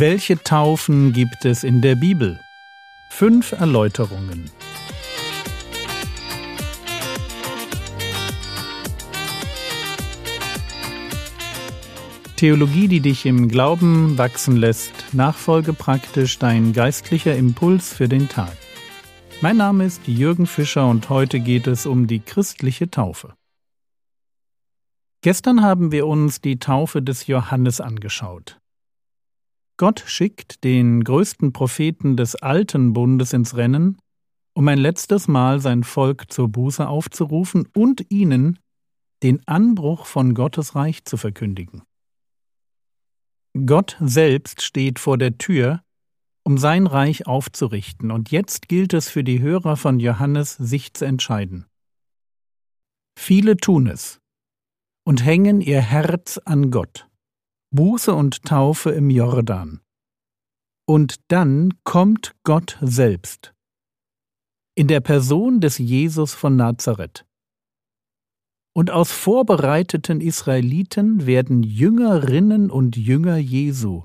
[0.00, 2.38] Welche Taufen gibt es in der Bibel?
[3.10, 4.48] Fünf Erläuterungen.
[12.36, 18.56] Theologie, die dich im Glauben wachsen lässt, nachfolge praktisch dein geistlicher Impuls für den Tag.
[19.40, 23.34] Mein Name ist Jürgen Fischer und heute geht es um die christliche Taufe.
[25.22, 28.60] Gestern haben wir uns die Taufe des Johannes angeschaut.
[29.78, 33.98] Gott schickt den größten Propheten des alten Bundes ins Rennen,
[34.52, 38.58] um ein letztes Mal sein Volk zur Buße aufzurufen und ihnen
[39.22, 41.82] den Anbruch von Gottes Reich zu verkündigen.
[43.66, 45.82] Gott selbst steht vor der Tür,
[46.42, 51.04] um sein Reich aufzurichten, und jetzt gilt es für die Hörer von Johannes, sich zu
[51.04, 51.66] entscheiden.
[53.16, 54.20] Viele tun es
[55.04, 57.07] und hängen ihr Herz an Gott.
[57.70, 59.80] Buße und Taufe im Jordan.
[60.86, 63.54] Und dann kommt Gott selbst.
[64.74, 67.26] In der Person des Jesus von Nazareth.
[68.74, 74.04] Und aus vorbereiteten Israeliten werden Jüngerinnen und Jünger Jesu,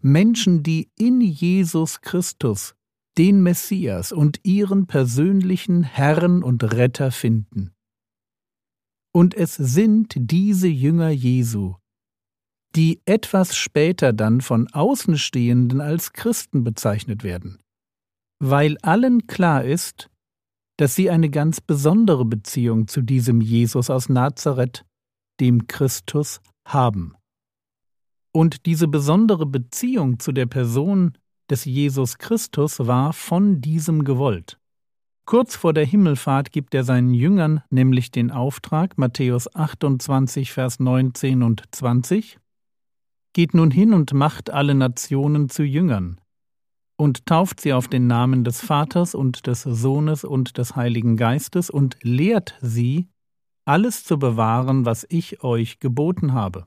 [0.00, 2.76] Menschen, die in Jesus Christus
[3.18, 7.74] den Messias und ihren persönlichen Herrn und Retter finden.
[9.12, 11.74] Und es sind diese Jünger Jesu,
[12.76, 17.58] die etwas später dann von Außenstehenden als Christen bezeichnet werden,
[18.38, 20.10] weil allen klar ist,
[20.76, 24.84] dass sie eine ganz besondere Beziehung zu diesem Jesus aus Nazareth,
[25.40, 27.14] dem Christus, haben.
[28.30, 31.16] Und diese besondere Beziehung zu der Person
[31.48, 34.58] des Jesus Christus war von diesem gewollt.
[35.24, 41.42] Kurz vor der Himmelfahrt gibt er seinen Jüngern nämlich den Auftrag, Matthäus 28, Vers 19
[41.42, 42.38] und 20,
[43.36, 46.18] Geht nun hin und macht alle Nationen zu Jüngern,
[46.96, 51.68] und tauft sie auf den Namen des Vaters und des Sohnes und des Heiligen Geistes
[51.68, 53.08] und lehrt sie,
[53.66, 56.66] alles zu bewahren, was ich euch geboten habe.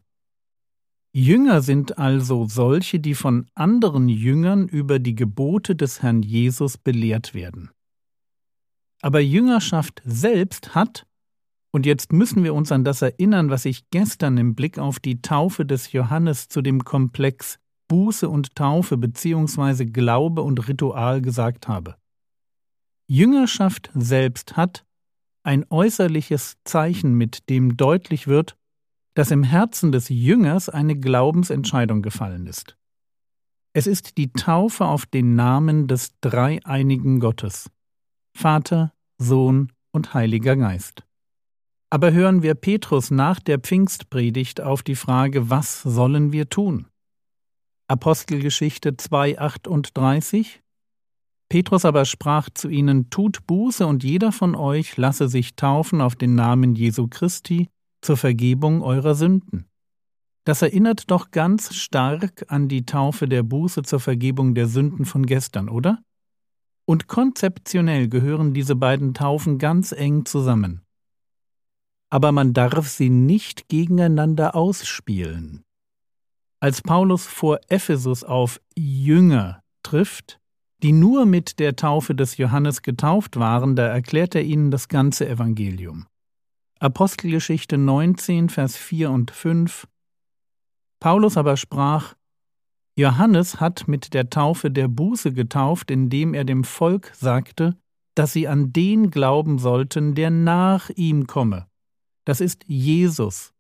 [1.12, 7.34] Jünger sind also solche, die von anderen Jüngern über die Gebote des Herrn Jesus belehrt
[7.34, 7.72] werden.
[9.01, 11.07] Aber Jüngerschaft selbst hat,
[11.72, 15.22] und jetzt müssen wir uns an das erinnern, was ich gestern im Blick auf die
[15.22, 19.85] Taufe des Johannes zu dem Komplex Buße und Taufe bzw.
[19.85, 21.96] Glaube und Ritual gesagt habe.
[23.07, 24.85] Jüngerschaft selbst hat
[25.44, 28.56] ein äußerliches Zeichen, mit dem deutlich wird,
[29.16, 32.78] dass im Herzen des Jüngers eine Glaubensentscheidung gefallen ist.
[33.74, 37.69] Es ist die Taufe auf den Namen des dreieinigen Gottes
[38.36, 41.03] Vater, Sohn und Heiliger Geist.
[41.91, 46.88] Aber hören wir Petrus nach der Pfingstpredigt auf die Frage, was sollen wir tun?
[47.88, 50.59] Apostelgeschichte 2,38
[51.50, 56.16] Petrus aber sprach zu ihnen, Tut Buße und jeder von euch lasse sich taufen auf
[56.16, 57.69] den Namen Jesu Christi
[58.01, 59.66] zur Vergebung eurer Sünden.
[60.45, 65.25] Das erinnert doch ganz stark an die Taufe der Buße zur Vergebung der Sünden von
[65.25, 66.03] gestern, oder?
[66.85, 70.81] Und konzeptionell gehören diese beiden Taufen ganz eng zusammen.
[72.09, 75.64] Aber man darf sie nicht gegeneinander ausspielen.
[76.59, 80.40] Als Paulus vor Ephesus auf Jünger trifft,
[80.81, 85.28] die nur mit der Taufe des Johannes getauft waren, da erklärt er ihnen das ganze
[85.28, 86.08] Evangelium.
[86.80, 89.88] Apostelgeschichte 19, Vers 4 und 5
[91.00, 92.16] Paulus aber sprach,
[92.96, 97.78] Johannes hat mit der Taufe der Buße getauft, indem er dem Volk sagte,
[98.16, 101.68] dass sie an den glauben sollten, der nach ihm komme.
[102.29, 103.56] Das ist Jesus.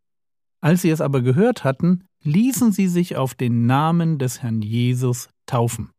[0.61, 5.29] Als sie es aber gehört hatten, ließen sie sich auf den Namen des Herrn Jesus
[5.47, 5.89] taufen.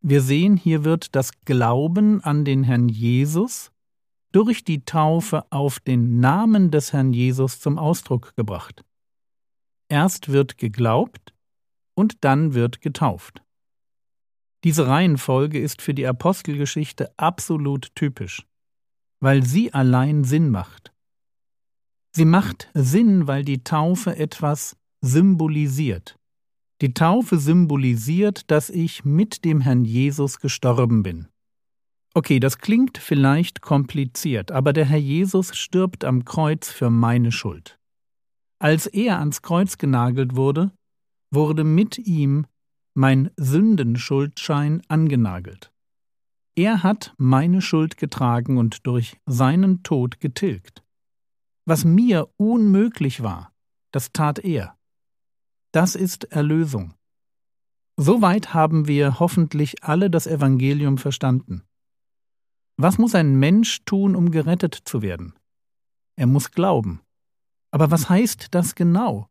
[0.00, 3.72] Wir sehen, hier wird das Glauben an den Herrn Jesus
[4.30, 8.84] durch die Taufe auf den Namen des Herrn Jesus zum Ausdruck gebracht.
[9.88, 11.34] Erst wird geglaubt
[11.94, 13.42] und dann wird getauft.
[14.62, 18.46] Diese Reihenfolge ist für die Apostelgeschichte absolut typisch,
[19.18, 20.92] weil sie allein Sinn macht.
[22.12, 26.18] Sie macht Sinn, weil die Taufe etwas symbolisiert.
[26.80, 31.28] Die Taufe symbolisiert, dass ich mit dem Herrn Jesus gestorben bin.
[32.14, 37.78] Okay, das klingt vielleicht kompliziert, aber der Herr Jesus stirbt am Kreuz für meine Schuld.
[38.58, 40.72] Als er ans Kreuz genagelt wurde,
[41.30, 42.46] wurde mit ihm
[42.94, 45.70] mein Sündenschuldschein angenagelt.
[46.56, 50.82] Er hat meine Schuld getragen und durch seinen Tod getilgt.
[51.64, 53.52] Was mir unmöglich war,
[53.92, 54.76] das tat er.
[55.72, 56.94] Das ist Erlösung.
[57.96, 61.64] Soweit haben wir hoffentlich alle das Evangelium verstanden.
[62.76, 65.38] Was muss ein Mensch tun, um gerettet zu werden?
[66.16, 67.02] Er muss glauben.
[67.70, 69.28] Aber was heißt das genau?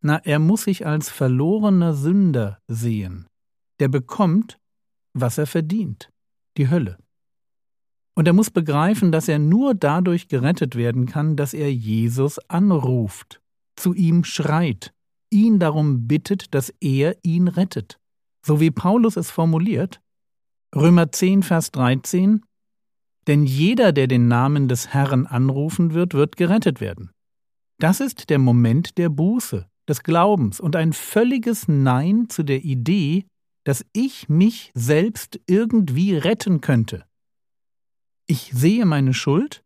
[0.00, 3.26] Na, er muss sich als verlorener Sünder sehen,
[3.78, 4.58] der bekommt,
[5.12, 6.10] was er verdient,
[6.56, 6.98] die Hölle.
[8.14, 13.40] Und er muss begreifen, dass er nur dadurch gerettet werden kann, dass er Jesus anruft,
[13.76, 14.92] zu ihm schreit,
[15.30, 17.98] ihn darum bittet, dass er ihn rettet.
[18.46, 20.00] So wie Paulus es formuliert,
[20.74, 22.42] Römer 10, Vers 13,
[23.26, 27.10] denn jeder, der den Namen des Herrn anrufen wird, wird gerettet werden.
[27.78, 33.26] Das ist der Moment der Buße, des Glaubens und ein völliges Nein zu der Idee,
[33.64, 37.04] dass ich mich selbst irgendwie retten könnte.
[38.26, 39.64] Ich sehe meine Schuld,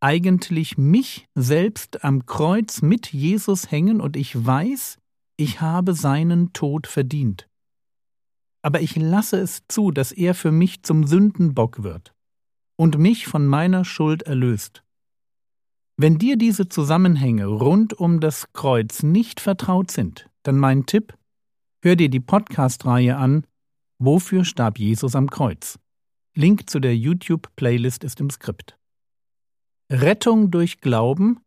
[0.00, 4.98] eigentlich mich selbst am Kreuz mit Jesus hängen und ich weiß,
[5.36, 7.48] ich habe seinen Tod verdient
[8.62, 12.14] aber ich lasse es zu, dass er für mich zum Sündenbock wird
[12.76, 14.84] und mich von meiner Schuld erlöst.
[15.96, 21.14] Wenn dir diese Zusammenhänge rund um das Kreuz nicht vertraut sind, dann mein Tipp,
[21.82, 23.46] hör dir die Podcast-Reihe an
[24.04, 25.78] Wofür starb Jesus am Kreuz?
[26.34, 28.78] Link zu der YouTube-Playlist ist im Skript.
[29.90, 31.40] Rettung durch Glauben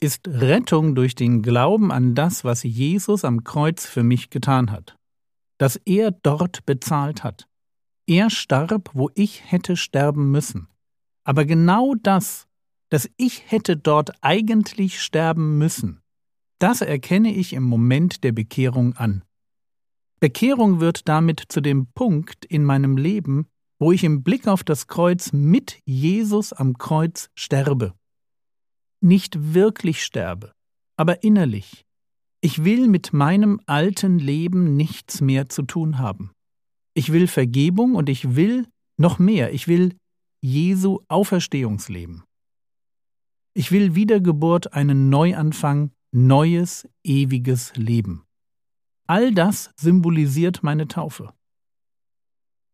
[0.00, 4.96] ist Rettung durch den Glauben an das, was Jesus am Kreuz für mich getan hat
[5.58, 7.48] das er dort bezahlt hat.
[8.06, 10.68] Er starb, wo ich hätte sterben müssen.
[11.24, 12.46] Aber genau das,
[12.90, 16.02] dass ich hätte dort eigentlich sterben müssen,
[16.58, 19.24] das erkenne ich im Moment der Bekehrung an.
[20.20, 23.48] Bekehrung wird damit zu dem Punkt in meinem Leben,
[23.78, 27.94] wo ich im Blick auf das Kreuz mit Jesus am Kreuz sterbe.
[29.00, 30.52] Nicht wirklich sterbe,
[30.96, 31.84] aber innerlich,
[32.40, 36.32] ich will mit meinem alten Leben nichts mehr zu tun haben.
[36.94, 38.66] Ich will Vergebung und ich will
[38.96, 39.96] noch mehr, ich will
[40.40, 42.22] Jesu Auferstehungsleben.
[43.54, 48.24] Ich will Wiedergeburt, einen Neuanfang, neues, ewiges Leben.
[49.06, 51.32] All das symbolisiert meine Taufe.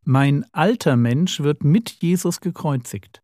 [0.05, 3.23] Mein alter Mensch wird mit Jesus gekreuzigt,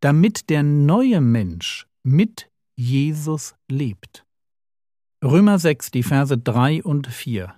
[0.00, 4.24] damit der neue Mensch mit Jesus lebt.
[5.22, 7.54] Römer 6, die Verse 3 und 4.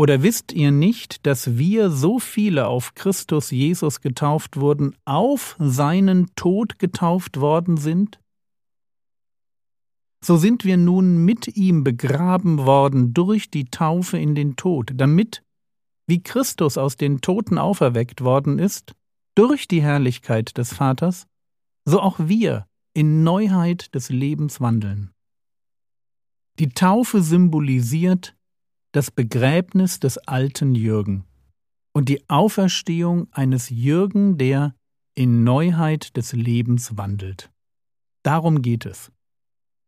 [0.00, 6.34] Oder wisst ihr nicht, dass wir so viele auf Christus Jesus getauft wurden, auf seinen
[6.36, 8.18] Tod getauft worden sind?
[10.24, 15.42] So sind wir nun mit ihm begraben worden durch die Taufe in den Tod, damit,
[16.10, 18.94] wie Christus aus den Toten auferweckt worden ist,
[19.36, 21.26] durch die Herrlichkeit des Vaters,
[21.84, 25.12] so auch wir in Neuheit des Lebens wandeln.
[26.58, 28.36] Die Taufe symbolisiert
[28.92, 31.24] das Begräbnis des alten Jürgen
[31.92, 34.74] und die Auferstehung eines Jürgen, der
[35.14, 37.50] in Neuheit des Lebens wandelt.
[38.24, 39.12] Darum geht es.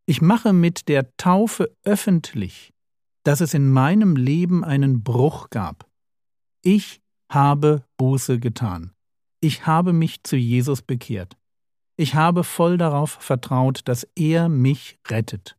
[0.07, 2.73] Ich mache mit der Taufe öffentlich,
[3.25, 5.92] dass es in meinem Leben einen Bruch gab.
[6.63, 7.01] Ich
[7.31, 8.93] habe Buße getan.
[9.41, 11.37] Ich habe mich zu Jesus bekehrt.
[11.97, 15.57] Ich habe voll darauf vertraut, dass er mich rettet.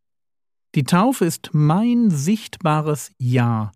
[0.76, 3.72] Die Taufe ist mein sichtbares Ja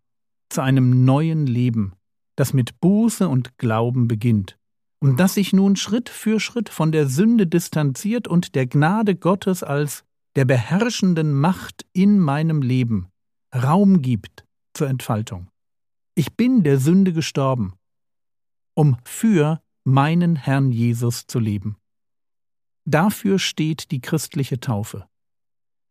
[0.49, 1.93] zu einem neuen Leben,
[2.35, 4.57] das mit Buße und Glauben beginnt
[4.99, 9.63] und das sich nun Schritt für Schritt von der Sünde distanziert und der Gnade Gottes
[9.63, 10.03] als
[10.35, 13.07] der beherrschenden Macht in meinem Leben
[13.53, 15.49] Raum gibt zur Entfaltung.
[16.17, 17.73] Ich bin der Sünde gestorben,
[18.73, 21.77] um für meinen Herrn Jesus zu leben.
[22.85, 25.07] Dafür steht die christliche Taufe.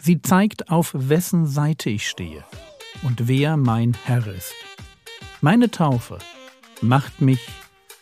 [0.02, 2.45] Sie zeigt, auf wessen Seite ich stehe
[3.04, 4.52] und wer mein Herr ist.
[5.42, 6.18] Meine Taufe
[6.80, 7.49] macht mich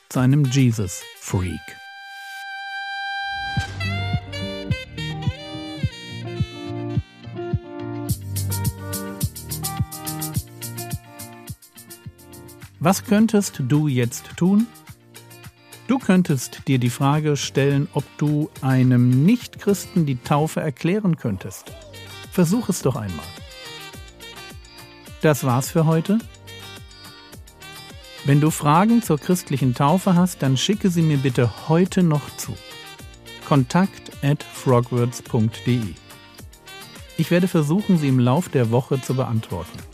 [0.09, 1.84] zu einem Jesus-Freak.
[12.85, 14.67] Was könntest du jetzt tun?
[15.87, 21.73] Du könntest dir die Frage stellen, ob du einem Nichtchristen die Taufe erklären könntest.
[22.31, 23.25] Versuch es doch einmal.
[25.23, 26.19] Das war's für heute.
[28.27, 32.55] Wenn du Fragen zur christlichen Taufe hast, dann schicke sie mir bitte heute noch zu.
[33.49, 35.95] Kontakt at frogwords.de.
[37.17, 39.94] Ich werde versuchen, sie im Lauf der Woche zu beantworten.